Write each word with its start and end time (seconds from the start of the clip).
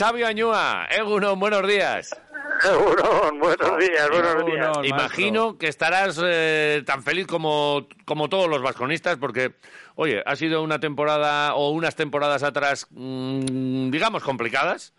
Sabio 0.00 0.26
Añúa, 0.26 0.88
Egunon, 0.90 1.38
buenos 1.38 1.68
días. 1.68 2.18
Egunon, 2.64 3.38
buenos 3.38 3.78
días, 3.78 4.08
buenos 4.08 4.46
días. 4.46 4.78
Imagino 4.84 5.58
que 5.58 5.68
estarás 5.68 6.18
eh, 6.24 6.82
tan 6.86 7.02
feliz 7.02 7.26
como, 7.26 7.86
como 8.06 8.30
todos 8.30 8.48
los 8.48 8.62
vasconistas 8.62 9.18
porque, 9.18 9.56
oye, 9.96 10.22
ha 10.24 10.36
sido 10.36 10.62
una 10.62 10.80
temporada 10.80 11.54
o 11.54 11.68
unas 11.72 11.96
temporadas 11.96 12.42
atrás, 12.42 12.86
mm, 12.88 13.90
digamos, 13.90 14.22
complicadas. 14.22 14.94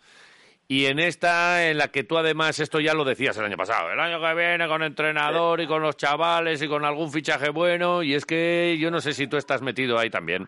Y 0.68 0.86
en 0.86 1.00
esta, 1.00 1.68
en 1.68 1.78
la 1.78 1.88
que 1.88 2.04
tú 2.04 2.16
además, 2.16 2.60
esto 2.60 2.78
ya 2.78 2.94
lo 2.94 3.04
decías 3.04 3.36
el 3.38 3.44
año 3.44 3.56
pasado, 3.56 3.90
el 3.90 3.98
año 3.98 4.20
que 4.20 4.34
viene 4.34 4.68
con 4.68 4.84
entrenador 4.84 5.60
y 5.60 5.66
con 5.66 5.82
los 5.82 5.96
chavales 5.96 6.62
y 6.62 6.68
con 6.68 6.84
algún 6.84 7.10
fichaje 7.10 7.48
bueno, 7.48 8.04
y 8.04 8.14
es 8.14 8.24
que 8.24 8.78
yo 8.78 8.92
no 8.92 9.00
sé 9.00 9.14
si 9.14 9.26
tú 9.26 9.36
estás 9.36 9.62
metido 9.62 9.98
ahí 9.98 10.10
también 10.10 10.46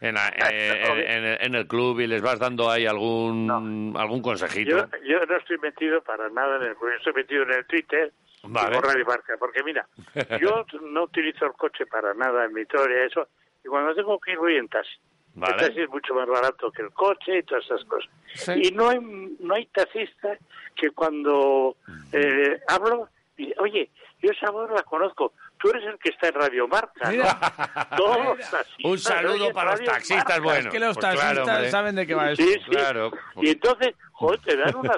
en, 0.00 0.14
la- 0.14 0.28
eh, 0.50 1.04
en- 1.06 1.24
en- 1.24 1.38
en 1.40 1.54
el 1.54 1.66
club 1.66 2.00
y 2.00 2.06
les 2.06 2.20
vas 2.22 2.38
dando 2.38 2.70
ahí 2.70 2.86
algún, 2.86 3.94
algún 3.96 4.22
consejito. 4.22 4.70
Yo, 4.76 4.86
yo 5.06 5.26
no 5.26 5.36
estoy 5.36 5.58
metido 5.58 6.02
para 6.02 6.28
nada 6.30 6.56
en 6.56 6.62
el 6.62 6.74
yo 6.74 6.88
estoy 6.96 7.12
metido 7.14 7.42
en 7.44 7.52
el 7.52 7.66
Twitter 7.66 8.12
Vale. 8.42 8.68
y 8.70 8.74
por 8.80 8.86
Radio 8.86 9.04
Marca, 9.06 9.34
porque 9.38 9.62
mira, 9.62 9.86
yo 10.40 10.64
no 10.82 11.04
utilizo 11.04 11.46
el 11.46 11.52
coche 11.52 11.86
para 11.86 12.12
nada 12.14 12.44
en 12.44 12.52
Vitoria, 12.54 13.04
eso, 13.04 13.28
y 13.64 13.68
cuando 13.68 13.94
tengo 13.94 14.18
que 14.20 14.32
ir 14.32 14.38
voy 14.38 14.56
en 14.56 14.68
taxi. 14.68 14.92
Vale. 15.36 15.54
El 15.54 15.60
taxi 15.62 15.80
es 15.82 15.88
mucho 15.88 16.14
más 16.14 16.28
barato 16.28 16.70
que 16.70 16.82
el 16.82 16.90
coche 16.92 17.38
y 17.38 17.42
todas 17.42 17.64
esas 17.64 17.84
cosas. 17.86 18.08
Sí. 18.34 18.52
Y 18.64 18.70
no 18.70 18.88
hay, 18.90 18.98
no 19.40 19.54
hay 19.54 19.66
taxista 19.66 20.38
que 20.76 20.90
cuando 20.90 21.76
eh, 22.12 22.60
hablo, 22.68 23.08
dice, 23.36 23.54
oye, 23.58 23.90
yo 24.20 24.30
esa 24.30 24.50
voz 24.50 24.70
la 24.70 24.82
conozco, 24.82 25.32
tú 25.58 25.70
eres 25.70 25.84
el 25.84 25.98
que 25.98 26.10
está 26.10 26.28
en 26.28 26.34
Radio 26.34 26.68
Marca. 26.68 27.10
¿no? 27.12 27.24
Todos 27.96 28.24
los 28.24 28.50
taxistas 28.50 28.84
Un 28.84 28.98
saludo 28.98 29.52
para 29.52 29.72
los 29.72 29.84
taxistas, 29.84 30.24
Marca. 30.26 30.42
bueno. 30.42 30.68
es 30.68 30.68
que 30.68 30.78
los 30.80 30.96
pues 30.96 31.06
claro, 31.06 31.18
taxistas 31.18 31.54
hombre. 31.56 31.70
saben 31.70 31.94
de 31.96 32.06
qué 32.06 32.14
va 32.14 32.30
esto. 32.30 32.44
Sí, 32.44 32.52
sí. 32.52 32.70
Claro. 32.70 33.10
Y 33.36 33.48
entonces, 33.50 33.94
joder, 34.12 34.40
te 34.40 34.56
dan 34.56 34.76
una... 34.76 34.92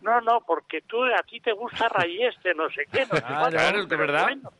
No, 0.00 0.20
no, 0.20 0.40
porque 0.46 0.82
tú, 0.82 1.02
a 1.04 1.22
ti 1.24 1.40
te 1.40 1.52
gusta 1.52 1.88
Rayeste, 1.88 2.54
no 2.54 2.70
sé 2.70 2.86
qué, 2.92 3.00
no 3.00 3.16
sé 3.16 3.22
Claro, 3.22 3.50
claro, 3.50 3.80
que 3.82 3.86
Pero 3.88 4.00
verdad. 4.00 4.22
Bueno, 4.24 4.52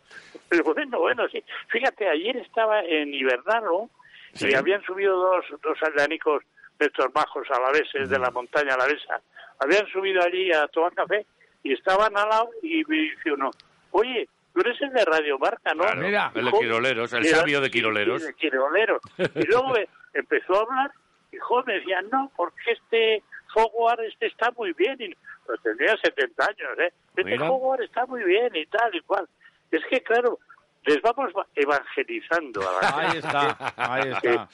pero 0.48 0.65
bueno, 0.65 0.98
bueno, 0.98 1.29
sí. 1.29 1.42
Fíjate, 1.69 2.09
ayer 2.09 2.37
estaba 2.39 2.81
en 2.83 3.15
Ibernalo 3.15 3.89
Sí. 4.35 4.48
y 4.51 4.55
habían 4.55 4.83
subido 4.83 5.17
dos, 5.17 5.45
dos 5.63 5.79
aldeanicos 5.83 6.42
de 6.79 6.87
estos 6.87 7.13
bajos 7.13 7.47
alaveses 7.51 8.11
de 8.11 8.19
la 8.19 8.31
montaña 8.31 8.75
alavesa. 8.75 9.20
Habían 9.59 9.87
subido 9.89 10.23
allí 10.23 10.53
a 10.53 10.67
tomar 10.69 10.92
café 10.92 11.25
y 11.62 11.73
estaban 11.73 12.17
al 12.17 12.28
lado 12.28 12.51
y 12.62 12.84
me 12.87 12.97
dice 12.97 13.33
uno, 13.33 13.51
oye, 13.91 14.28
tú 14.55 14.61
eres 14.61 14.81
el 14.83 14.91
de 14.92 15.05
Radio 15.05 15.39
Marca, 15.39 15.74
¿no? 15.74 15.83
Claro, 15.85 16.01
Mira. 16.01 16.33
el 16.35 16.45
de 16.46 16.52
Quiroleros, 16.52 17.13
el 17.13 17.24
y 17.24 17.29
era- 17.29 17.39
sabio 17.39 17.61
de 17.61 17.70
Quiroleros. 17.70 18.23
de 18.24 18.35
Quiroleros. 18.35 19.02
Y 19.35 19.46
luego 19.46 19.77
eh, 19.77 19.89
empezó 20.14 20.55
a 20.57 20.61
hablar 20.63 20.92
y 21.33 21.36
joder, 21.39 21.67
me 21.67 21.74
decían, 21.74 22.08
no, 22.11 22.30
porque 22.36 22.73
este 22.73 23.23
Hogwarts 23.55 24.02
este 24.13 24.27
está 24.27 24.51
muy 24.52 24.73
bien. 24.73 24.96
Y, 25.01 25.14
pues 25.46 25.61
tendría 25.63 25.96
70 25.96 26.45
años, 26.45 26.79
¿eh? 26.79 26.92
Este 27.17 27.24
Mira. 27.24 27.51
Hogwarts 27.51 27.85
está 27.85 28.07
muy 28.07 28.23
bien 28.25 28.55
y 28.55 28.67
tal 28.67 28.95
y 28.95 29.01
cual. 29.02 29.27
Es 29.70 29.83
que, 29.90 30.01
claro, 30.02 30.39
les 30.85 31.01
vamos 31.02 31.33
va- 31.36 31.46
evangelizando 31.55 32.61
a 32.69 32.73
la 32.83 32.98
Ahí 33.11 33.19
está, 33.19 33.75
ahí 33.77 34.11
está. 34.13 34.48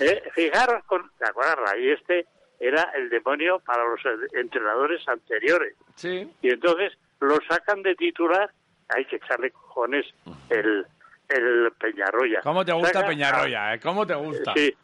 eh, 0.00 0.22
fijaros, 0.34 0.84
con, 0.86 1.10
¿te 1.18 1.26
acuerdas? 1.28 1.58
Ahí 1.72 1.90
este 1.90 2.26
era 2.60 2.90
el 2.96 3.08
demonio 3.10 3.58
para 3.60 3.84
los 3.84 4.00
entrenadores 4.34 5.06
anteriores. 5.08 5.74
Sí. 5.94 6.30
Y 6.42 6.50
entonces 6.50 6.92
lo 7.20 7.36
sacan 7.48 7.82
de 7.82 7.94
titular, 7.94 8.50
hay 8.88 9.04
que 9.06 9.16
echarle 9.16 9.50
cojones 9.50 10.06
el, 10.50 10.86
el 11.28 11.72
Peñarroya. 11.78 12.40
¿Cómo 12.42 12.64
te 12.64 12.72
gusta 12.72 12.92
Saca 12.92 13.06
Peñarroya? 13.08 13.74
Eh? 13.74 13.80
¿Cómo 13.80 14.06
te 14.06 14.12
a- 14.12 14.16
gusta? 14.16 14.52
sí. 14.56 14.74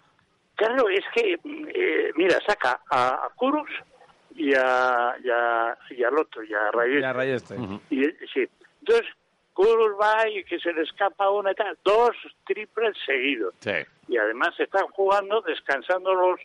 Claro, 0.54 0.88
es 0.90 1.04
que, 1.14 1.38
eh, 1.74 2.12
mira, 2.14 2.38
saca 2.46 2.80
a, 2.90 3.24
a 3.26 3.28
Kurus 3.34 3.70
y, 4.36 4.52
a, 4.54 5.16
y, 5.24 5.30
a- 5.30 5.76
y 5.90 6.04
al 6.04 6.16
otro, 6.18 6.44
y 6.44 6.52
a 6.52 6.70
Reyes. 6.70 7.00
Ya 7.00 7.12
rayeste. 7.12 7.56
Y, 7.90 8.02
sí. 8.32 8.46
Entonces, 8.80 9.06
Kurus 9.54 9.92
va 10.00 10.28
y 10.28 10.44
que 10.44 10.58
se 10.60 10.72
le 10.72 10.82
escapa 10.82 11.30
una 11.30 11.52
y 11.52 11.54
tal. 11.54 11.76
Dos 11.82 12.10
triples 12.46 12.96
seguidos 13.04 13.54
Sí. 13.60 13.72
y 14.08 14.16
además 14.18 14.50
están 14.60 14.86
jugando, 14.88 15.40
descansando 15.40 16.12
los, 16.14 16.38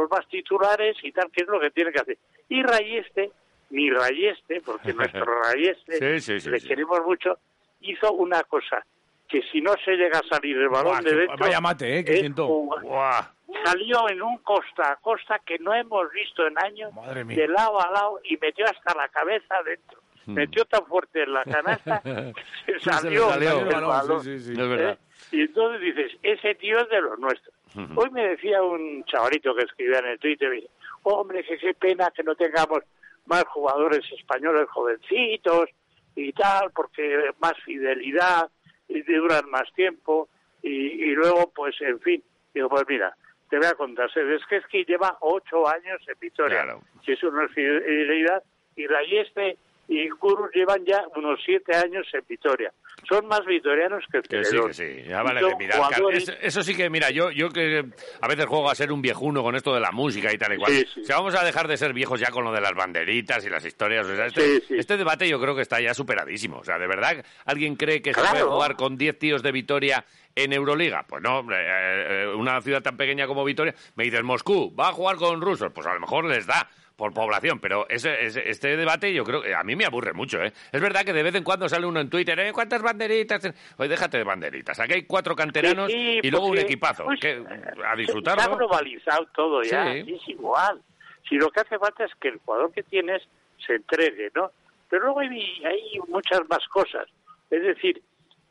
los 0.00 0.10
más 0.10 0.26
titulares 0.28 0.96
y 1.02 1.12
tal, 1.12 1.30
que 1.30 1.42
es 1.42 1.48
lo 1.48 1.60
que 1.60 1.70
tiene 1.70 1.92
que 1.92 2.00
hacer. 2.00 2.18
Y 2.48 2.62
Rayeste, 2.62 3.30
mi 3.70 3.90
Rayeste, 3.90 4.60
porque 4.64 4.92
nuestro 4.94 5.42
Rayeste, 5.42 5.98
Sí, 5.98 6.20
sí, 6.20 6.40
sí, 6.40 6.50
le 6.50 6.60
queremos 6.60 7.00
mucho, 7.04 7.38
hizo 7.80 8.12
una 8.12 8.42
cosa, 8.44 8.84
que 9.28 9.42
si 9.52 9.60
no 9.60 9.74
se 9.84 9.92
llega 9.92 10.18
a 10.18 10.28
salir 10.28 10.56
el 10.56 10.68
balón 10.68 10.92
Buah, 10.92 11.02
de 11.02 11.14
dentro... 11.14 11.36
vaya 11.38 11.60
mate, 11.60 11.98
¿eh? 11.98 12.04
Que 12.04 12.16
siento. 12.18 12.46
Buah. 12.46 13.22
Salió 13.64 14.08
en 14.08 14.22
un 14.22 14.38
costa 14.38 14.92
a 14.92 14.96
costa 14.96 15.40
que 15.44 15.58
no 15.58 15.74
hemos 15.74 16.10
visto 16.12 16.46
en 16.46 16.56
años, 16.58 16.92
de 17.26 17.48
lado 17.48 17.80
a 17.80 17.90
lado, 17.90 18.20
y 18.24 18.36
metió 18.36 18.64
hasta 18.64 18.94
la 18.94 19.08
cabeza 19.08 19.56
adentro. 19.56 20.00
Metió 20.26 20.64
tan 20.66 20.86
fuerte 20.86 21.24
en 21.24 21.32
la 21.32 21.42
canasta 21.44 22.00
que 22.04 22.10
se 22.10 22.32
Hmm. 22.70 22.78
Se 22.78 22.80
salió, 22.80 23.28
salió 23.30 23.60
el 23.60 23.68
el 23.68 23.74
balón. 23.74 24.22
¿Eh? 24.26 24.96
Y 25.32 25.40
entonces 25.42 25.80
dices, 25.80 26.12
ese 26.22 26.54
tío 26.56 26.78
es 26.78 26.88
de 26.88 27.00
los 27.00 27.18
nuestros. 27.18 27.54
Hoy 27.96 28.10
me 28.10 28.28
decía 28.28 28.62
un 28.62 29.04
chavalito 29.04 29.54
que 29.54 29.62
escribía 29.64 30.00
en 30.00 30.06
el 30.06 30.18
Twitter, 30.18 30.50
dice, 30.50 30.68
hombre, 31.04 31.44
que 31.44 31.56
qué 31.58 31.74
pena 31.74 32.10
que 32.14 32.22
no 32.22 32.34
tengamos 32.34 32.80
más 33.26 33.44
jugadores 33.44 34.00
españoles 34.12 34.68
jovencitos 34.70 35.68
y 36.16 36.32
tal, 36.32 36.70
porque 36.72 37.30
más 37.40 37.54
fidelidad 37.64 38.50
y 38.88 39.02
duran 39.02 39.48
más 39.50 39.72
tiempo 39.74 40.28
y, 40.62 40.68
y 40.70 41.14
luego, 41.14 41.50
pues, 41.54 41.80
en 41.80 42.00
fin, 42.00 42.22
digo, 42.52 42.68
pues 42.68 42.82
mira, 42.88 43.14
te 43.48 43.56
voy 43.58 43.66
a 43.66 43.74
contar, 43.74 44.10
es 44.14 44.46
que 44.46 44.56
es 44.56 44.66
que 44.66 44.84
lleva 44.84 45.16
ocho 45.20 45.68
años 45.68 46.00
en 46.08 46.14
Vitoria, 46.20 46.62
Claro. 46.64 46.82
que 47.04 47.12
es 47.12 47.20
fidelidad, 47.54 48.42
y 48.76 48.86
Rayeste 48.86 49.56
y 49.92 50.08
Curus 50.10 50.50
llevan 50.54 50.84
ya 50.86 51.02
unos 51.16 51.40
siete 51.44 51.74
años 51.76 52.06
en 52.12 52.22
Vitoria. 52.28 52.72
Son 53.08 53.26
más 53.26 53.44
vitorianos 53.44 54.04
que 54.10 54.18
el 54.18 54.22
Que 54.22 54.44
sí, 54.44 54.56
que 54.66 54.72
sí. 54.72 55.02
Ya 55.08 55.22
vale 55.22 55.40
Y 55.40 55.44
de 55.44 55.50
son 55.50 55.58
mirar. 55.58 55.78
Car- 55.80 55.86
jugadores- 56.00 56.28
es- 56.28 56.38
Eso 56.42 56.62
sí 56.62 56.76
que, 56.76 56.88
mira, 56.90 57.10
yo, 57.10 57.30
yo 57.32 57.48
que 57.50 57.84
a 58.20 58.28
veces 58.28 58.46
juego 58.46 58.70
a 58.70 58.74
ser 58.74 58.92
un 58.92 59.02
viejuno 59.02 59.42
con 59.42 59.56
esto 59.56 59.74
de 59.74 59.80
la 59.80 59.90
música 59.90 60.32
y 60.32 60.38
tal 60.38 60.52
y 60.54 60.58
cual. 60.58 60.72
Sí, 60.72 61.02
vamos 61.08 61.34
a 61.34 61.44
dejar 61.44 61.66
de 61.66 61.76
ser 61.76 61.92
viejos 61.92 62.20
ya 62.20 62.30
con 62.30 62.44
lo 62.44 62.52
de 62.52 62.60
las 62.60 62.74
banderitas 62.74 63.44
y 63.44 63.50
las 63.50 63.64
historias. 63.64 64.06
o 64.06 64.14
sea, 64.14 64.26
este, 64.26 64.60
Sí, 64.60 64.74
este 64.78 64.96
debate 64.96 65.28
yo 65.28 65.40
creo 65.40 65.56
que 65.56 65.62
está 65.62 65.80
ya 65.80 65.92
superadísimo. 65.92 66.58
O 66.58 66.64
sea, 66.64 66.78
¿de 66.78 66.86
verdad 66.86 67.24
alguien 67.46 67.74
cree 67.74 68.00
que 68.00 68.12
se 68.14 68.20
Claro. 68.20 68.30
puede 68.30 68.44
jugar 68.44 68.76
con 68.76 68.96
10 68.96 69.18
tíos 69.18 69.42
de 69.42 69.50
Vitoria 69.50 70.04
en 70.36 70.52
Euroliga? 70.52 71.04
Pues 71.08 71.22
no, 71.22 71.40
eh, 71.52 71.56
eh, 71.56 72.26
una 72.36 72.60
ciudad 72.60 72.82
tan 72.82 72.96
pequeña 72.96 73.26
como 73.26 73.44
Vitoria. 73.44 73.74
Me 73.96 74.04
dices, 74.04 74.22
Moscú, 74.22 74.72
¿va 74.78 74.90
a 74.90 74.92
jugar 74.92 75.16
con 75.16 75.40
rusos? 75.40 75.72
Pues 75.72 75.86
a 75.86 75.94
lo 75.94 76.00
mejor 76.00 76.26
les 76.26 76.46
da 76.46 76.68
por 77.00 77.14
población, 77.14 77.58
pero 77.60 77.88
ese, 77.88 78.24
ese- 78.26 78.48
este 78.48 78.76
debate 78.76 79.12
yo 79.14 79.24
creo 79.24 79.40
que 79.40 79.54
a 79.54 79.62
mí 79.64 79.74
me 79.74 79.86
aburre 79.86 80.12
mucho, 80.12 80.40
¿eh? 80.42 80.52
Es 80.70 80.80
verdad 80.82 81.02
que 81.02 81.14
de 81.14 81.22
vez 81.22 81.34
en 81.34 81.42
cuando 81.42 81.66
sale 81.68 81.86
uno 81.86 81.98
en 81.98 82.10
Twitter, 82.10 82.38
¿eh? 82.38 82.52
¿Cuántas 82.52 82.82
banderitas? 82.82 83.42
Oye, 83.78 83.88
déjate 83.88 84.18
de 84.18 84.24
banderitas. 84.24 84.78
Aquí 84.78 84.92
hay 84.92 85.02
cuatro 85.04 85.34
canteranos 85.34 85.90
Sí, 85.90 85.96
sí, 85.96 86.20
y 86.22 86.30
luego 86.30 86.46
un 86.46 86.50
porque, 86.52 86.62
equipazo. 86.66 87.04
pues, 87.06 87.18
que, 87.18 87.42
a 87.86 87.96
disfrutarlo. 87.96 88.56
globalizado 88.58 89.26
todo 89.34 89.62
ya, 89.62 89.92
Sí. 89.94 90.14
es 90.14 90.28
igual. 90.28 90.82
Si 91.28 91.36
lo 91.36 91.50
que 91.50 91.60
hace 91.60 91.78
falta 91.78 92.04
es 92.04 92.12
que 92.20 92.28
el 92.28 92.38
jugador 92.44 92.70
que 92.72 92.82
tienes 92.82 93.22
se 93.66 93.76
entregue, 93.76 94.30
¿no? 94.34 94.50
Pero 94.90 95.04
luego 95.04 95.20
hay, 95.20 95.28
hay 95.64 95.98
muchas 96.08 96.40
más 96.50 96.66
cosas. 96.68 97.06
Es 97.50 97.62
decir, 97.62 98.02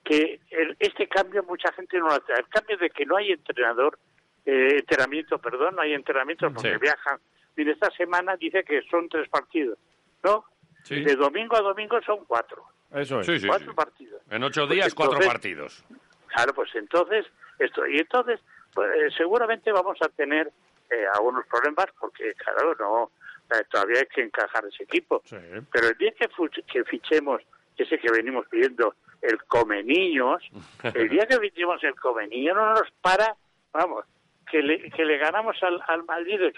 que 0.03 0.39
el- 0.49 0.75
este 0.79 1.07
cambio 1.07 1.43
mucha 1.43 1.71
gente 1.73 1.97
no 1.99 2.07
lo 2.07 2.13
hace. 2.13 2.33
El 2.35 2.47
cambio 2.47 2.77
de 2.77 2.89
que 2.89 3.05
no 3.05 3.15
hay 3.17 3.31
entrenador, 3.31 3.99
eh, 4.45 4.77
entrenamiento, 4.79 5.37
perdón, 5.37 5.75
no 5.75 5.81
hay 5.83 5.93
entrenamiento 5.93 6.51
porque 6.51 6.77
viajan. 6.79 7.19
Mire, 7.59 7.73
esta 7.73 7.91
semana 7.91 8.37
dice 8.37 8.63
que 8.63 8.81
son 8.83 9.09
tres 9.09 9.27
partidos, 9.27 9.77
¿no? 10.23 10.45
Sí. 10.85 11.03
De 11.03 11.17
domingo 11.17 11.57
a 11.57 11.61
domingo 11.61 12.01
son 12.03 12.23
cuatro. 12.23 12.63
Eso 12.89 13.19
es. 13.19 13.25
Sí, 13.25 13.37
sí, 13.37 13.47
cuatro 13.47 13.71
sí. 13.71 13.75
partidos. 13.75 14.21
En 14.29 14.41
ocho 14.43 14.65
Pues 14.65 14.75
días, 14.77 14.95
cuatro 14.95 15.19
partidos. 15.19 15.83
Claro, 16.27 16.53
pues 16.53 16.69
entonces, 16.75 17.25
esto, 17.59 17.85
y 17.85 17.97
entonces, 17.97 18.39
pues, 18.73 18.89
eh, 18.95 19.13
seguramente 19.17 19.73
vamos 19.73 19.97
a 20.01 20.07
tener 20.07 20.49
eh, 20.89 21.05
algunos 21.15 21.45
problemas 21.47 21.87
porque, 21.99 22.33
claro, 22.35 22.73
no 22.79 23.11
eh, 23.53 23.65
todavía 23.69 23.99
hay 23.99 24.05
que 24.05 24.21
encajar 24.21 24.63
ese 24.65 24.83
equipo. 24.83 25.21
Sí. 25.25 25.35
Pero 25.69 25.89
el 25.89 25.97
día 25.97 26.13
que, 26.13 26.29
que 26.65 26.85
fichemos 26.85 27.41
ese 27.75 27.99
que 27.99 28.09
venimos 28.09 28.47
pidiendo, 28.47 28.95
el 29.21 29.37
come 29.49 29.83
niños, 29.83 30.41
el 30.93 31.09
día 31.09 31.25
que 31.27 31.37
fichemos 31.39 31.83
el 31.83 31.95
come 31.95 32.25
niños 32.29 32.55
no 32.55 32.73
nos 32.73 32.89
para, 33.01 33.35
vamos, 33.73 34.05
que 34.51 34.61
le, 34.61 34.89
que 34.91 35.05
le 35.05 35.17
ganamos 35.17 35.55
al, 35.61 35.79
al 35.87 36.03
Madrid 36.05 36.39
de 36.39 36.51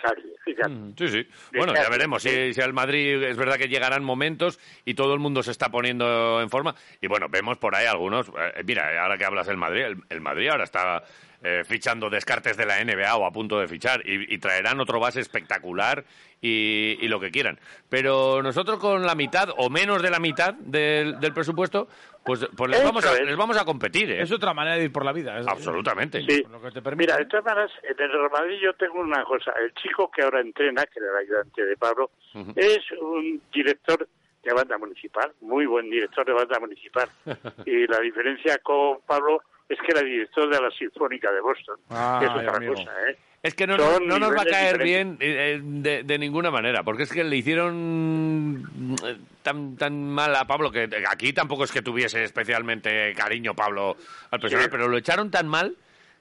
fíjate. 0.44 0.70
Mm, 0.70 0.94
Sí, 0.98 1.08
sí. 1.08 1.28
Bueno, 1.56 1.74
ya 1.74 1.90
veremos 1.90 2.24
si, 2.24 2.54
si 2.54 2.62
al 2.62 2.74
Madrid 2.74 3.22
es 3.24 3.38
verdad 3.38 3.58
que 3.58 3.68
llegarán 3.68 4.04
momentos 4.04 4.60
y 4.86 4.94
todo 4.94 5.14
el 5.14 5.20
mundo 5.20 5.44
se 5.44 5.52
está 5.52 5.70
poniendo 5.70 6.42
en 6.42 6.50
forma. 6.50 6.76
Y 7.02 7.08
bueno, 7.08 7.28
vemos 7.30 7.58
por 7.58 7.76
ahí 7.76 7.86
algunos. 7.86 8.30
eh, 8.30 8.64
mira, 8.66 9.02
ahora 9.04 9.18
que 9.18 9.26
hablas 9.26 9.48
del 9.48 9.58
Madrid, 9.58 9.82
el, 9.84 9.98
el 10.10 10.22
Madrid 10.22 10.50
ahora 10.50 10.64
está 10.64 11.04
eh, 11.44 11.64
fichando 11.66 12.10
descartes 12.10 12.56
de 12.58 12.66
la 12.66 12.84
NBA 12.84 13.16
o 13.16 13.26
a 13.26 13.32
punto 13.32 13.60
de 13.60 13.68
fichar 13.68 14.02
y, 14.08 14.34
y 14.34 14.38
traerán 14.38 14.80
otro 14.80 15.00
base 15.00 15.20
espectacular 15.20 16.04
y, 16.40 16.98
y 17.02 17.08
lo 17.08 17.20
que 17.20 17.32
quieran. 17.32 17.60
Pero 17.90 18.42
nosotros 18.44 18.80
con 18.80 19.04
la 19.06 19.16
mitad 19.16 19.50
o 19.58 19.70
menos 19.70 20.02
de 20.02 20.10
la 20.10 20.20
mitad 20.20 20.54
del, 20.56 21.20
del 21.20 21.34
presupuesto, 21.34 21.88
pues, 22.24 22.48
pues 22.56 22.70
les, 22.72 22.84
vamos 22.84 23.06
a, 23.06 23.14
es. 23.14 23.22
les 23.26 23.36
vamos 23.36 23.58
a 23.60 23.66
competir, 23.66 24.12
¿eh? 24.12 24.22
Es 24.22 24.32
otra 24.32 24.54
manera 24.54 24.78
de 24.78 24.84
ir 24.86 24.92
por 24.92 25.04
la 25.06 25.12
vida. 25.14 25.40
es- 25.40 25.48
Absolutamente. 25.48 26.22
Sí. 26.28 26.44
Lo 26.50 26.62
que 26.62 26.72
te 26.72 26.82
permite. 26.82 27.12
Mira, 27.12 27.18
de 27.18 27.26
todas 27.26 27.46
maneras, 27.46 27.72
en 27.84 28.00
el 28.00 28.12
Real 28.12 28.30
Madrid 28.32 28.58
yo 28.62 28.74
tengo 28.74 29.00
una 29.02 29.24
cosa. 29.24 29.52
El 29.64 29.74
chico 29.74 30.10
que 30.12 30.22
ahora 30.24 30.42
entrena, 30.42 30.84
que 30.86 31.00
era 31.00 31.10
el 31.12 31.26
ayudante 31.28 31.66
de 31.66 31.78
Pablo, 31.78 32.12
es 32.56 32.80
un 33.00 33.42
director 33.54 34.08
de 34.44 34.54
banda 34.54 34.78
municipal, 34.78 35.32
muy 35.42 35.66
buen 35.68 35.90
director 35.90 36.26
de 36.26 36.34
banda 36.34 36.60
municipal. 36.60 37.08
y 37.66 37.88
la 37.88 38.00
diferencia 38.00 38.58
con 38.60 39.00
Pablo 39.06 39.42
es 39.74 39.80
que 39.80 39.92
era 39.92 40.02
director 40.02 40.50
de 40.54 40.62
la 40.62 40.72
Sinfónica 40.72 41.32
de 41.32 41.42
Boston. 41.42 41.78
Ah, 41.90 42.20
es 42.24 42.30
otra 42.30 42.58
amigo. 42.58 42.74
cosa, 42.76 42.92
¿eh? 43.10 43.18
Es 43.44 43.56
que 43.56 43.66
no, 43.66 43.76
nos 43.76 44.32
va 44.38 44.42
a 44.44 44.46
caer 44.46 44.78
diferentes. 44.78 44.84
bien 44.84 45.18
eh, 45.20 45.56
eh, 45.56 45.60
de, 45.64 46.04
de 46.04 46.18
ninguna 46.20 46.52
manera, 46.52 46.84
porque 46.84 47.04
es 47.04 47.12
que 47.12 47.24
le 47.24 47.36
hicieron 47.38 48.98
eh, 49.04 49.18
tan, 49.42 49.76
tan 49.78 50.04
mal 50.12 50.36
a 50.36 50.46
Pablo 50.46 50.72
que 50.72 50.88
aquí 51.10 51.34
tampoco 51.34 51.64
es 51.64 51.72
que 51.72 51.82
tuviese 51.82 52.24
especialmente 52.24 53.14
cariño 53.16 53.56
Pablo 53.56 53.98
al 54.30 54.40
personal, 54.40 54.66
Sí. 54.66 54.70
pero 54.72 54.88
lo 54.88 54.98
echaron 54.98 55.32
tan 55.32 55.48
mal 55.48 55.76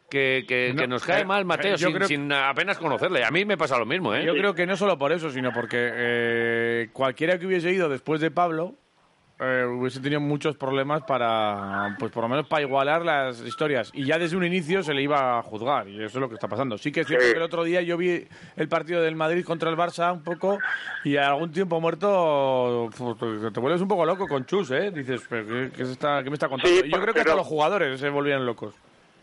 que, 0.08 0.44
que- 0.48 0.72
No, 0.74 0.80
que 0.82 0.88
nos 0.88 1.04
cae 1.04 1.20
eh, 1.20 1.24
mal 1.26 1.44
Mateo 1.44 1.74
eh, 1.74 1.76
yo 1.76 1.88
sin, 1.88 1.96
creo- 1.96 2.08
sin 2.08 2.32
apenas 2.32 2.78
conocerle. 2.78 3.22
A 3.24 3.30
mí 3.30 3.44
me 3.44 3.58
pasa 3.58 3.76
lo 3.78 3.84
mismo, 3.84 4.14
¿eh? 4.14 4.24
Yo 4.24 4.32
creo 4.32 4.54
que 4.54 4.66
no 4.66 4.76
solo 4.76 4.96
por 4.98 5.12
eso, 5.12 5.30
sino 5.30 5.52
porque 5.52 5.76
eh, 5.92 6.88
cualquiera 6.94 7.38
que 7.38 7.46
hubiese 7.46 7.70
ido 7.70 7.88
después 7.90 8.22
de 8.22 8.30
Pablo 8.30 8.74
eh, 9.40 9.64
hubiese 9.64 10.00
tenido 10.00 10.20
muchos 10.20 10.56
problemas 10.56 11.02
para, 11.02 11.96
pues 11.98 12.12
por 12.12 12.22
lo 12.24 12.28
menos 12.28 12.46
para 12.46 12.62
igualar 12.62 13.04
las 13.04 13.40
historias. 13.40 13.90
Y 13.94 14.04
ya 14.04 14.18
desde 14.18 14.36
un 14.36 14.44
inicio 14.44 14.82
se 14.82 14.92
le 14.94 15.02
iba 15.02 15.38
a 15.38 15.42
juzgar, 15.42 15.88
y 15.88 15.96
eso 15.96 16.18
es 16.18 16.20
lo 16.20 16.28
que 16.28 16.34
está 16.34 16.46
pasando. 16.48 16.76
Sí 16.78 16.92
que 16.92 17.00
es 17.00 17.06
cierto 17.06 17.24
Sí. 17.24 17.32
que 17.32 17.36
el 17.38 17.42
otro 17.42 17.64
día 17.64 17.80
yo 17.82 17.96
vi 17.96 18.26
el 18.56 18.68
partido 18.68 19.00
del 19.02 19.16
Madrid 19.16 19.44
contra 19.44 19.70
el 19.70 19.76
Barça 19.76 20.12
un 20.12 20.22
poco, 20.22 20.58
y 21.04 21.16
a 21.16 21.28
algún 21.28 21.50
tiempo 21.52 21.80
muerto 21.80 22.90
pues, 22.96 23.52
te 23.52 23.60
vuelves 23.60 23.80
un 23.80 23.88
poco 23.88 24.04
loco 24.04 24.26
con 24.28 24.44
Chus, 24.46 24.70
¿eh? 24.72 24.90
Dices, 24.90 25.24
¿pero 25.28 25.46
¿qué, 25.46 25.70
qué 25.76 25.84
se 25.86 25.92
está, 25.92 26.22
qué 26.22 26.30
me 26.30 26.34
está 26.34 26.48
contando? 26.48 26.76
Sí, 26.80 26.86
Y 26.86 26.90
yo 26.92 27.00
creo 27.00 27.14
que 27.14 27.20
hasta 27.20 27.34
los 27.34 27.46
jugadores 27.46 27.98
se 27.98 28.08
volvían 28.10 28.44
locos. 28.46 28.74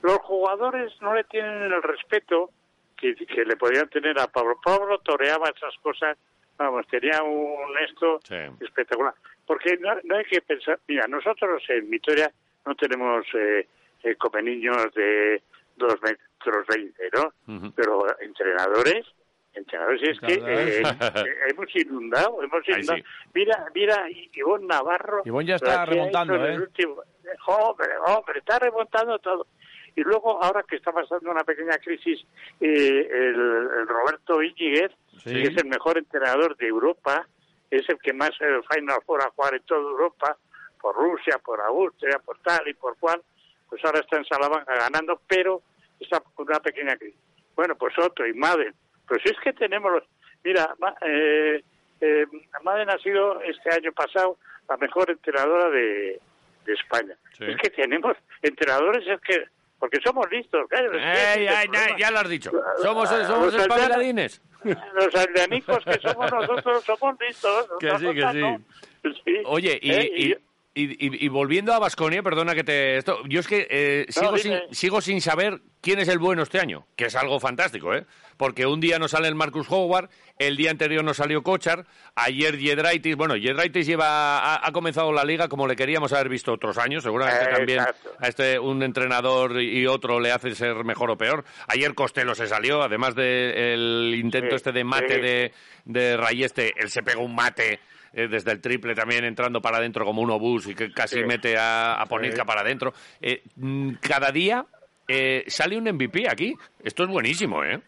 Los 0.02 0.18
jugadores 0.20 0.94
no 1.02 1.14
le 1.14 1.24
tienen 1.26 1.64
el 1.64 1.82
respeto 1.84 2.52
que, 2.96 3.14
que 3.16 3.46
le 3.46 3.56
podían 3.56 3.88
tener 3.90 4.20
a 4.20 4.28
Pablo. 4.28 4.56
Pablo 4.64 5.00
toreaba 5.00 5.50
esas 5.56 5.76
cosas, 5.82 6.18
vamos, 6.58 6.86
tenía 6.88 7.22
un 7.24 7.78
esto 7.88 8.20
Sí. 8.24 8.36
espectacular. 8.62 9.14
Porque 9.46 9.78
no, 9.78 9.96
no 10.04 10.18
hay 10.18 10.26
que 10.26 10.42
pensar, 10.42 10.80
mira, 10.88 11.08
nosotros 11.08 11.64
en 11.70 11.90
Vitoria 11.90 12.32
no 12.66 12.76
tenemos 12.76 13.26
eh, 13.34 13.68
eh, 14.04 14.16
come 14.16 14.42
niños 14.44 14.94
de 14.94 15.42
dos 15.78 15.96
metros 16.02 16.66
veinte, 16.68 17.10
¿no? 17.14 17.72
Pero 17.76 18.06
entrenadores, 18.20 19.06
entrenadores 19.54 20.02
es 20.04 20.20
que 20.20 20.34
eh, 20.34 20.82
eh, 20.82 21.38
hemos 21.50 21.74
inundado, 21.76 22.44
hemos 22.44 22.68
inundado. 22.68 22.98
sí. 22.98 23.04
Mira, 23.34 23.66
mira, 23.74 24.06
Ivonne 24.34 24.68
Navarro. 24.68 25.22
Ivonne 25.26 25.48
ya 25.48 25.56
está 25.56 25.86
remontando, 25.86 26.36
¿eh? 26.46 26.54
el 26.56 26.62
último- 26.64 27.02
Hombre, 27.48 27.88
hombre, 28.06 28.40
está 28.40 28.58
remontando 28.60 29.20
todo. 29.20 29.48
Y 29.96 30.02
luego, 30.02 30.42
ahora 30.44 30.64
que 30.64 30.76
está 30.76 30.92
pasando 30.92 31.32
una 31.32 31.44
pequeña 31.44 31.78
crisis, 31.78 32.22
eh, 32.62 33.08
el, 33.12 33.36
el 33.80 33.88
Roberto 33.88 34.42
Íñiguez, 34.44 34.92
Sí. 35.24 35.34
que 35.34 35.48
es 35.50 35.58
el 35.58 35.66
mejor 35.66 35.98
entrenador 35.98 36.56
de 36.58 36.68
Europa, 36.68 37.28
es 37.70 37.88
el 37.90 38.00
que 38.00 38.14
más 38.14 38.32
eh, 38.40 38.60
Final 38.74 39.02
Four 39.06 39.22
a 39.22 39.30
jugar 39.32 39.56
en 39.56 39.64
toda 39.64 39.82
Europa, 39.82 40.38
por 40.80 40.96
Rusia, 40.96 41.40
por 41.44 41.60
Austria, 41.62 42.20
por 42.20 42.40
tal 42.40 42.68
y 42.68 42.74
por 42.74 42.98
cual, 42.98 43.22
pues 43.70 43.84
ahora 43.84 44.00
está 44.00 44.18
en 44.18 44.26
Salamanca 44.26 44.74
ganando, 44.76 45.20
pero 45.28 45.62
está 46.00 46.20
con 46.20 46.48
una 46.48 46.60
pequeña 46.60 46.96
crisis. 46.96 47.20
Bueno, 47.56 47.76
pues 47.76 47.98
otro, 48.00 48.28
y 48.28 48.34
Madden. 48.34 48.74
Pues 49.08 49.22
es 49.26 49.38
que 49.44 49.54
tenemos 49.54 49.92
los... 49.92 50.04
Mira, 50.44 50.76
eh, 51.02 51.64
eh, 52.02 52.26
Madden 52.64 52.90
ha 52.90 52.98
sido 53.00 53.42
este 53.42 53.74
año 53.74 53.92
pasado 53.92 54.38
la 54.70 54.78
mejor 54.78 55.10
entrenadora 55.10 55.70
de, 55.70 56.20
de 56.66 56.74
España. 56.74 57.16
Sí. 57.38 57.46
Es 57.46 57.58
que 57.58 57.70
tenemos 57.72 58.16
entrenadores, 58.42 59.08
es 59.08 59.20
que... 59.22 59.46
Porque 59.80 60.00
somos 60.04 60.26
listos, 60.32 60.68
claro. 60.70 60.92
Ey, 60.94 61.46
es 61.46 61.56
ay, 61.56 61.68
ya, 62.00 62.10
lo 62.12 62.20
has 62.20 62.30
dicho. 62.30 62.52
Somos, 62.82 63.10
somos 63.10 63.54
los 63.54 63.62
espabiladines. 63.62 64.42
Los 64.64 65.16
aldeanicos 65.16 65.84
que 65.86 66.00
somos 66.00 66.32
nosotros 66.32 66.84
somos 66.84 67.16
listos. 67.20 67.70
Que 67.80 67.92
sí, 68.00 68.06
que 68.14 68.32
sí. 68.32 68.38
no. 68.40 68.62
Sí. 69.04 69.42
Oye, 69.46 69.80
y, 69.82 69.92
Eh, 69.92 70.12
y, 70.16 70.32
y- 70.32 70.36
y- 70.84 71.26
y 71.26 71.28
volviendo 71.30 71.74
a 71.74 71.80
Basconia, 71.80 72.22
perdona 72.24 72.54
que 72.56 72.64
te... 72.64 72.98
Esto, 72.98 73.20
yo 73.28 73.40
es 73.40 73.48
que 73.48 73.68
eh, 73.70 74.06
sigo, 74.10 74.38
sin, 74.38 74.54
sigo 74.72 75.02
sin 75.02 75.22
saber 75.22 75.62
quién 75.82 76.00
es 76.00 76.08
el 76.08 76.20
bueno 76.20 76.44
este 76.44 76.60
año, 76.60 76.86
que 76.96 77.06
es 77.06 77.16
algo 77.16 77.40
fantástico, 77.40 77.94
¿eh? 77.96 78.06
Porque 78.38 78.68
un 78.68 78.80
día 78.80 79.00
nos 79.00 79.12
sale 79.12 79.28
el 79.28 79.34
Marcus 79.36 79.66
Howard, 79.70 80.10
el 80.38 80.58
día 80.58 80.70
anterior 80.70 81.04
nos 81.04 81.18
salió 81.18 81.42
Kochar, 81.42 81.86
ayer 82.16 82.58
Yedraitis, 82.58 83.16
bueno, 83.16 83.36
Yedraitis 83.36 83.88
lleva, 83.88 84.38
ha, 84.38 84.68
ha 84.68 84.72
comenzado 84.72 85.12
la 85.12 85.24
liga 85.24 85.48
como 85.48 85.66
le 85.68 85.76
queríamos 85.76 86.14
haber 86.14 86.30
visto 86.30 86.54
otros 86.54 86.78
años, 86.78 87.02
seguramente 87.04 87.46
Eh, 87.46 87.56
también 87.56 87.80
exacto. 87.80 88.12
a 88.20 88.28
este 88.28 88.60
un 88.60 88.84
entrenador 88.84 89.60
y 89.60 89.88
otro 89.88 90.20
le 90.20 90.32
hace 90.32 90.54
ser 90.54 90.84
mejor 90.84 91.10
o 91.10 91.18
peor. 91.18 91.46
Ayer 91.68 91.96
Costello 91.96 92.36
se 92.36 92.46
salió, 92.48 92.84
además 92.84 93.16
del 93.16 94.14
intento 94.16 94.50
Sí, 94.52 94.56
este 94.58 94.72
de 94.72 94.84
mate 94.84 95.16
sí. 95.16 95.22
de, 95.22 95.54
de 95.86 96.18
Rayeste, 96.18 96.74
él 96.78 96.90
se 96.92 97.02
pegó 97.02 97.24
un 97.24 97.34
mate 97.34 97.80
eh, 98.14 98.28
desde 98.28 98.52
el 98.52 98.62
triple 98.62 98.96
también 98.96 99.24
entrando 99.26 99.62
para 99.62 99.78
adentro 99.78 100.06
como 100.06 100.22
un 100.22 100.32
obús 100.32 100.68
y 100.68 100.76
que 100.76 100.92
casi 100.92 101.20
Sí. 101.20 101.26
mete 101.26 101.58
a, 101.58 101.94
a 102.02 102.06
para 102.46 102.62
adentro. 102.62 102.94
Eh, 103.22 103.44
mm, 103.56 103.94
cada 104.02 104.32
día 104.32 104.66
eh, 105.08 105.44
sale 105.48 105.78
un 105.78 105.86
MVP 105.86 106.30
aquí. 106.30 106.56
Esto 106.84 107.04
es 107.04 107.10
buenísimo, 107.10 107.64
¿eh? 107.64 107.80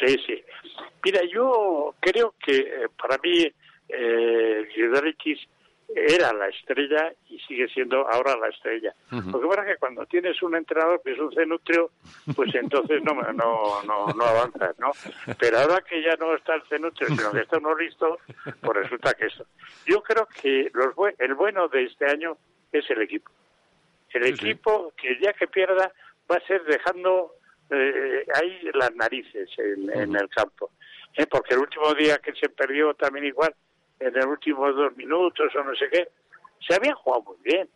Sí, 0.00 0.16
sí. 0.26 0.42
Mira, 1.04 1.20
yo 1.32 1.94
creo 2.00 2.34
que 2.44 2.56
eh, 2.56 2.86
para 3.00 3.18
mí 3.22 3.46
eh, 3.88 4.66
era 5.98 6.32
la 6.32 6.48
estrella 6.48 7.12
y 7.30 7.38
sigue 7.40 7.68
siendo 7.68 8.06
ahora 8.08 8.36
la 8.36 8.48
estrella. 8.48 8.94
Ujú. 9.10 9.30
Lo 9.30 9.40
que 9.40 9.46
pasa 9.48 9.62
es 9.62 9.68
que 9.74 9.78
cuando 9.80 10.04
tienes 10.06 10.42
un 10.42 10.54
entrenador 10.54 11.00
que 11.02 11.12
es 11.12 11.18
un 11.18 11.32
cenutrio, 11.32 11.90
pues 12.34 12.54
entonces 12.54 13.02
no, 13.02 13.14
no, 13.32 13.82
no, 13.84 14.06
no 14.08 14.24
avanzas, 14.24 14.78
¿no? 14.78 14.90
Pero 15.38 15.58
ahora 15.58 15.80
que 15.80 16.02
ya 16.02 16.14
no 16.16 16.34
está 16.34 16.54
el 16.54 16.62
cenutrio, 16.68 17.08
sino 17.08 17.32
que 17.32 17.40
está 17.40 17.58
uno 17.58 17.74
listo, 17.76 18.18
pues 18.60 18.76
resulta 18.76 19.14
que 19.14 19.26
eso. 19.26 19.46
Yo 19.86 20.02
creo 20.02 20.28
que 20.40 20.70
los 20.74 20.94
el 21.18 21.34
bueno 21.34 21.68
de 21.68 21.84
este 21.84 22.06
año 22.06 22.36
es 22.72 22.88
el 22.90 23.02
equipo. 23.02 23.30
El 24.12 24.24
Sí, 24.24 24.36
sí. 24.36 24.48
equipo 24.50 24.92
que 24.96 25.08
el 25.08 25.18
día 25.20 25.32
que 25.34 25.46
pierda 25.46 25.92
va 26.30 26.36
a 26.36 26.46
ser 26.46 26.62
dejando 26.64 27.34
eh, 27.70 28.24
ahí 28.34 28.70
las 28.74 28.94
narices 28.94 29.48
en, 29.58 29.90
en 29.90 30.16
el 30.16 30.28
campo. 30.30 30.70
¿eh? 31.14 31.26
Porque 31.26 31.54
el 31.54 31.60
último 31.60 31.92
día 31.94 32.18
que 32.18 32.32
se 32.34 32.48
perdió 32.48 32.94
también 32.94 33.26
igual, 33.26 33.54
en 34.00 34.14
los 34.14 34.26
últimos 34.26 34.74
dos 34.76 34.96
minutos 34.96 35.46
o 35.54 35.64
no 35.64 35.74
sé 35.74 35.88
qué, 35.90 36.08
se 36.66 36.74
había 36.74 36.94
jugado 36.94 37.22
muy 37.24 37.36
bien. 37.42 37.68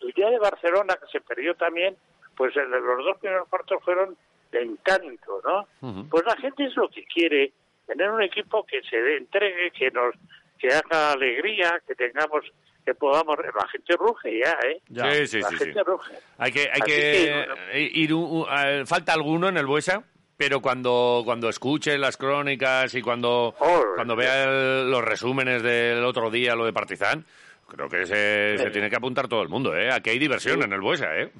El 0.00 0.12
día 0.12 0.30
de 0.30 0.38
Barcelona 0.38 0.96
que 1.00 1.06
se 1.10 1.20
perdió 1.20 1.54
también, 1.54 1.96
pues 2.36 2.56
el- 2.56 2.70
los 2.70 3.04
dos 3.04 3.18
primeros 3.18 3.48
cuartos 3.48 3.82
fueron 3.84 4.16
de 4.52 4.62
encanto, 4.62 5.42
¿no? 5.44 6.04
Pues 6.08 6.24
la 6.24 6.36
gente 6.36 6.64
es 6.64 6.76
lo 6.76 6.88
que 6.88 7.04
quiere, 7.04 7.52
tener 7.86 8.10
un 8.10 8.22
equipo 8.22 8.64
que 8.64 8.82
se 8.82 8.96
dé- 9.00 9.16
entregue, 9.18 9.70
que 9.72 9.90
nos 9.90 10.14
que 10.58 10.68
haga 10.74 11.12
alegría, 11.12 11.80
que 11.86 11.94
tengamos, 11.94 12.44
que 12.84 12.92
podamos... 12.94 13.36
La 13.38 13.68
gente 13.68 13.94
ruge 13.96 14.40
ya, 14.40 14.58
¿eh? 14.68 14.80
Ya. 14.88 15.12
Sí, 15.12 15.26
sí, 15.28 15.40
la 15.40 15.48
sí, 15.50 15.56
sí. 15.56 15.64
gente 15.66 15.84
ruge. 15.84 16.14
Hay 16.38 16.50
que, 16.52 16.60
hay 16.62 16.80
Así 16.80 16.90
que 16.90 17.46
que, 17.72 17.90
ir 18.00 18.12
un- 18.12 18.24
un- 18.40 18.46
eh, 18.50 18.84
falta 18.84 19.12
alguno 19.12 19.48
en 19.48 19.56
el 19.56 19.66
Buesa, 19.66 20.02
pero 20.38 20.60
cuando, 20.62 21.22
cuando 21.24 21.48
escuche 21.48 21.98
las 21.98 22.16
crónicas 22.16 22.94
y 22.94 23.02
cuando, 23.02 23.56
Oh, 23.58 23.82
cuando 23.96 24.14
vea 24.14 24.44
el- 24.44 24.88
los 24.90 25.04
resúmenes 25.04 25.64
del 25.64 26.04
otro 26.04 26.30
día, 26.30 26.54
lo 26.54 26.64
de 26.64 26.72
Partizan, 26.72 27.24
creo 27.66 27.88
que 27.88 28.06
se, 28.06 28.56
se 28.56 28.70
tiene 28.70 28.88
que 28.88 28.94
apuntar 28.96 29.26
todo 29.26 29.42
el 29.42 29.48
mundo, 29.48 29.76
¿eh? 29.76 29.90
Aquí 29.92 30.10
hay 30.10 30.18
diversión 30.20 30.62
en 30.62 30.72
el 30.72 30.80
Buesa, 30.80 31.14
¿eh? 31.18 31.32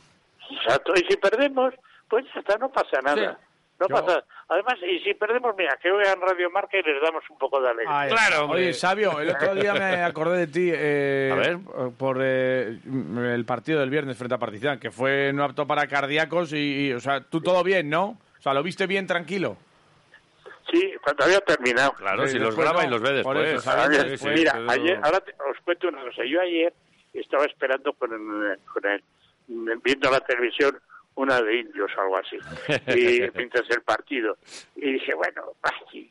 Exacto, 0.51 0.93
y 0.97 1.05
si 1.09 1.17
perdemos, 1.17 1.73
pues 2.09 2.25
ya 2.35 2.41
está, 2.41 2.59
no 2.59 2.71
pasa 2.73 3.01
nada. 3.01 3.39
Sí. 3.39 3.45
No 3.79 3.87
Yo- 3.89 3.95
pasa. 4.05 4.25
Además, 4.49 4.75
y 4.83 4.99
si 5.05 5.15
perdemos, 5.15 5.55
mira, 5.57 5.79
que 5.81 5.93
oigan 5.93 6.21
Radio 6.21 6.51
Marca 6.51 6.77
y 6.77 6.83
les 6.83 7.01
damos 7.01 7.23
un 7.31 7.39
poco 7.39 7.61
de 7.61 7.69
alegría. 7.69 8.01
Ay, 8.01 8.09
Claro, 8.11 8.47
hombre. 8.47 8.63
Oye, 8.63 8.73
Sabio, 8.73 9.21
el 9.21 9.31
otro 9.31 9.55
día 9.55 9.75
me 9.75 10.03
acordé 10.03 10.39
de 10.39 10.47
ti 10.49 10.71
eh, 10.75 11.31
A 11.33 11.37
ver. 11.37 11.59
por 11.97 12.19
eh, 12.21 12.79
el 12.85 13.45
partido 13.45 13.79
del 13.79 13.91
viernes 13.91 14.17
frente 14.17 14.35
a 14.35 14.39
Partizan, 14.39 14.81
que 14.81 14.91
fue 14.91 15.33
no 15.33 15.45
apto 15.45 15.69
para 15.69 15.87
cardíacos 15.87 16.53
y, 16.53 16.89
y, 16.89 16.93
o 16.95 16.99
sea, 16.99 17.21
tú 17.21 17.41
todo 17.41 17.63
bien, 17.63 17.89
¿no? 17.89 18.19
O 18.39 18.43
sea, 18.43 18.55
lo 18.55 18.63
viste 18.63 18.87
bien 18.87 19.07
tranquilo. 19.07 19.57
Sí, 20.71 20.93
cuando 21.03 21.25
había 21.25 21.41
terminado. 21.41 21.93
Claro, 21.93 22.27
Sí, 22.27 22.33
si 22.35 22.39
los 22.39 22.55
graba 22.55 22.83
no, 22.83 22.89
y 22.89 22.91
los 22.91 23.01
ve 23.01 23.13
después. 23.15 23.49
eso, 23.49 23.61
sabiendo 23.63 23.97
Sí, 24.01 24.05
Ayer- 24.05 24.19
sí, 24.19 24.29
mira, 24.29 24.53
pero- 24.53 24.71
ayer, 24.71 25.01
ahora 25.03 25.21
te- 25.21 25.33
os 25.33 25.59
cuento 25.65 25.89
una 25.89 26.03
cosa. 26.03 26.25
Yo 26.25 26.41
ayer 26.41 26.73
estaba 27.15 27.45
esperando 27.47 27.93
con 27.95 28.13
el, 28.13 28.59
con 28.73 28.85
el- 28.87 29.03
viendo 29.83 30.11
la 30.11 30.21
televisión 30.21 30.79
una 31.15 31.41
de 31.41 31.57
indios 31.61 31.91
o 31.97 32.01
algo 32.03 32.17
así, 32.19 32.37
y 32.97 33.31
mientras 33.35 33.69
el 33.71 33.81
partido. 33.83 34.37
Y 34.77 34.93
dije, 34.93 35.15
bueno, 35.15 35.43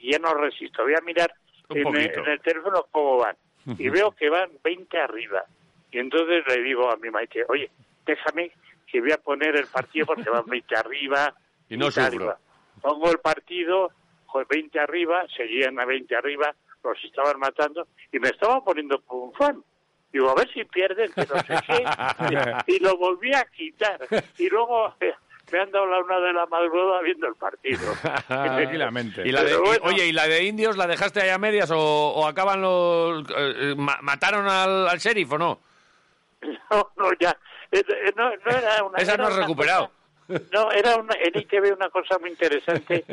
ya 0.01 0.19
no 0.19 0.33
resisto, 0.33 0.83
voy 0.83 0.95
a 0.95 1.01
mirar 1.01 1.31
en, 1.69 1.87
en 1.95 2.25
el 2.27 2.41
teléfono 2.41 2.85
cómo 2.91 3.17
van. 3.17 3.35
Y 3.77 3.89
veo 3.89 4.11
que 4.11 4.29
van 4.29 4.49
20 4.63 4.97
arriba. 4.97 5.43
Y 5.91 5.99
entonces 5.99 6.43
le 6.47 6.61
digo 6.63 6.89
a 6.91 6.95
mi 6.97 7.09
maite, 7.11 7.45
oye, 7.47 7.69
déjame 8.05 8.51
que 8.87 9.01
voy 9.01 9.11
a 9.11 9.17
poner 9.17 9.55
el 9.55 9.67
partido 9.67 10.05
porque 10.07 10.29
van 10.29 10.45
20 10.45 10.75
arriba. 10.75 11.33
Y 11.69 11.77
no 11.77 11.91
sufro. 11.91 12.37
Pongo 12.81 13.11
el 13.11 13.19
partido, 13.19 13.91
joder, 14.27 14.47
20 14.49 14.79
arriba, 14.79 15.25
seguían 15.35 15.79
a 15.79 15.85
20 15.85 16.15
arriba, 16.15 16.53
los 16.83 17.03
estaban 17.03 17.39
matando 17.39 17.87
y 18.11 18.19
me 18.19 18.29
estaba 18.29 18.63
poniendo 18.63 19.01
un 19.09 19.33
fan. 19.33 19.63
Digo, 20.11 20.29
a 20.29 20.35
ver 20.35 20.49
si 20.53 20.63
pierden, 20.63 21.11
que 21.13 21.25
no 21.25 21.35
sé 21.41 21.55
qué. 21.67 21.85
Y, 22.67 22.79
lo 22.79 22.95
volví 22.97 23.33
a 23.33 23.43
quitar. 23.45 23.99
Y 24.37 24.49
luego 24.49 24.93
me 25.51 25.59
han 25.59 25.71
dado 25.71 25.85
la 25.85 25.99
una 25.99 26.19
de 26.19 26.33
la 26.33 26.45
madrugada 26.45 27.01
viendo 27.01 27.27
el 27.27 27.35
partido. 27.35 27.93
Tranquilamente. 28.27 29.27
Y 29.27 29.31
la 29.31 29.43
de- 29.43 29.51
y- 29.51 29.79
oye, 29.87 30.05
¿y 30.07 30.11
la 30.13 30.27
de 30.27 30.43
indios 30.45 30.77
la 30.77 30.87
dejaste 30.87 31.21
ahí 31.21 31.29
a 31.29 31.37
medias 31.37 31.71
o, 31.71 31.77
o 31.79 32.25
acaban 32.27 32.61
los... 32.61 33.25
eh, 33.35 33.75
ma- 33.77 33.99
¿Mataron 34.01 34.47
al, 34.47 34.87
al 34.87 34.97
sheriff 34.99 35.31
o 35.33 35.37
no? 35.37 35.59
No, 36.71 36.91
no, 36.97 37.09
ya. 37.19 37.31
Eh, 37.71 37.83
eh, 37.87 38.13
No, 38.15 38.29
no 38.29 38.51
era 38.51 38.83
una. 38.83 38.97
Esa 38.99 39.17
no 39.17 39.27
has 39.27 39.35
recuperado. 39.35 39.87
cosa- 39.87 39.96
no, 40.51 40.71
era 40.71 40.95
una, 40.97 41.15
en 41.15 41.39
ITV 41.39 41.73
una 41.73 41.89
cosa 41.89 42.17
muy 42.19 42.29
interesante 42.29 43.05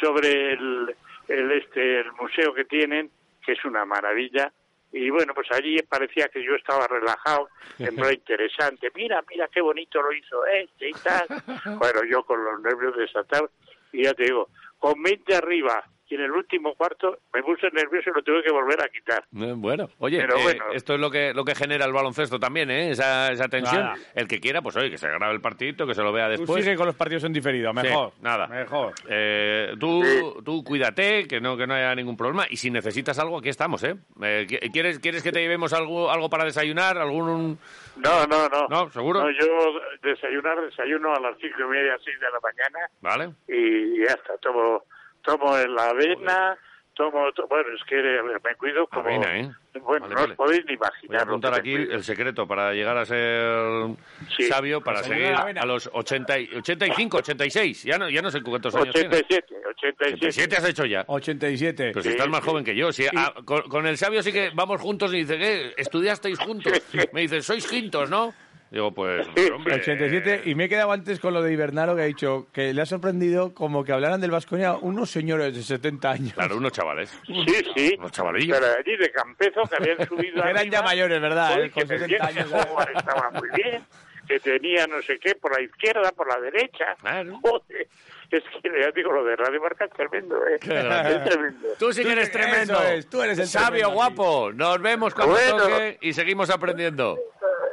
sobre 0.00 0.52
el, 0.52 0.94
el, 1.28 1.52
este, 1.52 2.00
el 2.00 2.12
museo 2.12 2.52
que 2.54 2.64
tienen, 2.64 3.10
que 3.44 3.52
es 3.52 3.64
una 3.64 3.84
maravilla. 3.84 4.52
Y 4.90 5.10
bueno, 5.10 5.34
pues 5.34 5.48
allí 5.52 5.76
parecía 5.82 6.28
que 6.28 6.42
yo 6.42 6.54
estaba 6.54 6.86
relajado, 6.86 7.50
en 7.78 7.94
verdad 7.94 8.12
interesante. 8.12 8.90
Mira, 8.94 9.22
mira 9.28 9.48
qué 9.52 9.60
bonito 9.60 10.00
lo 10.00 10.12
hizo 10.12 10.46
este 10.46 10.90
y 10.90 10.92
tal. 10.94 11.26
Bueno, 11.78 12.04
yo 12.04 12.22
con 12.24 12.42
los 12.42 12.60
nervios 12.62 12.96
desatados. 12.96 13.50
Y 13.92 14.04
ya 14.04 14.14
te 14.14 14.24
digo, 14.24 14.48
con 14.78 15.02
20 15.02 15.34
arriba 15.34 15.84
y 16.10 16.14
en 16.14 16.22
el 16.22 16.30
último 16.32 16.74
cuarto 16.74 17.18
me 17.34 17.42
puse 17.42 17.70
nervioso 17.70 18.10
y 18.10 18.14
lo 18.14 18.22
tuve 18.22 18.42
que 18.42 18.50
volver 18.52 18.80
a 18.82 18.88
quitar. 18.88 19.24
Eh, 19.36 19.52
Bueno, 19.56 19.88
oye, 19.98 20.18
Pero 20.20 20.36
eh, 20.38 20.42
bueno. 20.42 20.64
esto 20.72 20.94
es 20.94 21.00
lo 21.00 21.10
que 21.10 21.32
lo 21.34 21.44
que 21.44 21.54
genera 21.54 21.84
el 21.84 21.92
baloncesto 21.92 22.38
también, 22.38 22.70
¿eh? 22.70 22.90
Esa, 22.90 23.30
esa 23.32 23.48
tensión. 23.48 23.82
Nada. 23.82 23.94
El 24.14 24.26
que 24.26 24.40
quiera, 24.40 24.62
pues 24.62 24.76
oye, 24.76 24.90
que 24.90 24.98
se 24.98 25.08
grabe 25.08 25.34
el 25.34 25.40
partidito, 25.40 25.86
que 25.86 25.94
se 25.94 26.02
lo 26.02 26.12
vea 26.12 26.26
Tú 26.26 26.42
después. 26.42 26.64
sigue 26.64 26.76
con 26.76 26.86
los 26.86 26.96
partidos 26.96 27.24
en 27.24 27.32
diferido, 27.32 27.70
Sí, 27.72 27.76
mejor. 27.82 28.12
nada. 28.22 28.46
Mejor. 28.46 28.94
Eh, 29.08 29.74
tú, 29.78 30.02
tú 30.44 30.62
cuídate, 30.64 31.26
que 31.26 31.40
no, 31.40 31.56
que 31.56 31.66
no 31.66 31.74
haya 31.74 31.94
ningún 31.94 32.16
problema. 32.16 32.46
Y 32.48 32.56
si 32.56 32.70
necesitas 32.70 33.18
algo, 33.18 33.38
aquí 33.38 33.48
estamos, 33.50 33.82
¿eh? 33.84 33.96
Eh, 34.22 34.46
¿qui- 34.48 34.72
¿quieres, 34.72 34.98
¿Quieres 34.98 35.22
que 35.22 35.32
te 35.32 35.40
llevemos 35.40 35.72
algo, 35.72 36.10
algo 36.10 36.28
para 36.30 36.44
desayunar? 36.44 36.98
¿Algún...? 36.98 37.58
No, 37.96 38.26
no, 38.26 38.48
no. 38.48 38.66
¿No? 38.68 38.90
¿Seguro? 38.90 39.20
No, 39.24 39.30
yo 39.30 39.80
desayunar, 40.02 40.60
desayuno 40.62 41.12
a 41.14 41.20
las 41.20 41.36
cinco 41.40 41.56
y 41.62 41.68
media, 41.68 41.96
seis 42.04 42.16
de 42.20 42.26
la 42.30 42.38
mañana 42.40 42.90
¿Vale? 43.00 43.34
y 43.48 43.98
ya 44.06 44.12
está. 44.14 44.36
Tomo, 44.38 44.84
tomo 45.28 45.56
la 45.56 45.88
avena, 45.90 46.56
tomo, 46.94 47.30
to- 47.32 47.46
bueno, 47.48 47.68
es 47.76 47.84
que 47.84 47.96
me 48.44 48.54
cuido 48.56 48.86
como... 48.88 49.02
Avena, 49.08 49.38
¿eh? 49.38 49.50
Bueno, 49.80 50.06
Vale, 50.08 50.14
no 50.14 50.20
vale. 50.22 50.32
os 50.32 50.36
podéis 50.36 50.64
ni 50.66 50.74
Voy 50.76 50.86
a 50.86 50.88
imaginar. 50.88 51.22
apuntar 51.22 51.54
aquí 51.54 51.72
cuido. 51.76 51.92
el 51.94 52.02
secreto 52.02 52.48
para 52.48 52.72
llegar 52.72 52.96
a 52.96 53.04
ser 53.04 53.94
Sí. 54.36 54.44
sabio, 54.44 54.80
para 54.80 55.04
seguir 55.04 55.26
a 55.34 55.64
los 55.66 55.88
80, 55.92 56.38
y- 56.40 56.50
85, 56.56 57.18
86. 57.18 57.84
Ya 57.84 57.96
no, 57.98 58.08
ya 58.10 58.20
no 58.20 58.30
sé 58.30 58.42
cuántos 58.42 58.74
años 58.74 58.92
tienes. 58.92 59.12
87, 59.22 59.54
87. 59.68 60.14
87 60.14 60.56
has 60.56 60.68
hecho 60.68 60.84
ya. 60.84 61.04
87. 61.06 61.90
Pero 61.92 62.02
si 62.02 62.08
Sí, 62.08 62.14
estás 62.14 62.28
más 62.28 62.42
sí. 62.42 62.50
joven 62.50 62.64
que 62.64 62.74
yo. 62.74 62.90
Si, 62.90 63.06
con, 63.44 63.62
con 63.68 63.86
el 63.86 63.96
sabio 63.96 64.20
sí 64.22 64.32
que 64.32 64.50
vamos 64.52 64.80
juntos 64.80 65.12
y 65.14 65.18
dice, 65.18 65.38
¿qué? 65.38 65.74
¿Estudiasteis 65.76 66.38
juntos? 66.40 66.72
Me 67.12 67.20
dice, 67.20 67.40
sois 67.42 67.64
quintos, 67.68 68.10
¿no? 68.10 68.34
Digo, 68.70 68.92
pues, 68.92 69.26
Sí. 69.34 69.50
hombre... 69.50 69.76
87 69.76 70.42
y 70.44 70.54
me 70.54 70.64
he 70.64 70.68
quedado 70.68 70.92
antes 70.92 71.20
con 71.20 71.32
lo 71.32 71.40
de 71.42 71.52
Ibernaro 71.52 71.96
que 71.96 72.02
ha 72.02 72.04
dicho 72.06 72.48
que 72.52 72.74
le 72.74 72.82
ha 72.82 72.86
sorprendido 72.86 73.54
como 73.54 73.82
que 73.82 73.92
hablaran 73.92 74.20
del 74.20 74.30
Vasconia 74.30 74.74
unos 74.74 75.10
señores 75.10 75.54
de 75.54 75.62
70 75.62 76.10
años. 76.10 76.32
Claro, 76.34 76.56
unos 76.58 76.72
chavales. 76.72 77.10
Sí, 77.26 77.46
sí. 77.74 77.94
Unos 77.98 78.12
chavalillos. 78.12 78.58
Pero 78.58 78.72
allí 78.78 78.96
de 78.96 79.10
Campezo 79.10 79.62
que 79.62 79.76
habían 79.76 80.06
subido 80.06 80.34
Que 80.42 80.50
eran 80.50 80.56
arriba, 80.58 80.72
ya 80.72 80.82
mayores, 80.82 81.20
¿verdad? 81.20 81.62
Eh, 81.62 81.70
Con 81.70 81.82
que 81.82 81.88
me 81.94 81.98
70 81.98 82.26
decían 82.26 82.46
años. 82.48 82.66
estaba 82.96 83.30
muy 83.30 83.48
bien, 83.54 83.82
que 84.26 84.40
tenía 84.40 84.86
no 84.86 85.00
sé 85.02 85.18
qué 85.18 85.34
por 85.34 85.56
la 85.56 85.62
izquierda, 85.62 86.12
por 86.12 86.28
la 86.28 86.38
derecha. 86.40 86.94
Claro. 87.00 87.40
Joder, 87.42 87.88
es 88.30 88.42
que 88.62 88.70
ya 88.82 88.90
digo, 88.94 89.10
lo 89.12 89.24
de 89.24 89.34
Radio 89.36 89.62
Marca 89.62 89.86
es 89.86 89.92
tremendo, 89.92 90.36
¿eh? 90.46 90.58
grande. 90.62 91.16
Es 91.16 91.24
tremendo. 91.24 91.68
Tú 91.78 91.90
sí 91.94 92.04
que 92.04 92.12
eres 92.12 92.30
tremendo. 92.30 92.82
es, 92.82 93.08
tú 93.08 93.22
eres 93.22 93.38
el 93.38 93.46
Sabio, 93.46 93.90
guapo. 93.92 94.52
Nos 94.52 94.78
vemos 94.82 95.14
cuando 95.14 95.32
Bueno. 95.34 95.56
toque 95.56 95.96
y 96.02 96.12
seguimos 96.12 96.50
aprendiendo. 96.50 97.18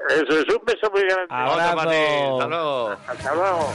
Eso 0.09 0.39
es 0.39 0.49
un 0.49 0.61
beso 0.65 0.89
muy 0.91 1.03
grande. 1.03 1.27
Abrazo. 1.29 1.89
Ti. 1.89 1.95
Hasta 1.95 2.47
luego. 2.47 2.95
Hasta 3.07 3.35
luego. 3.35 3.73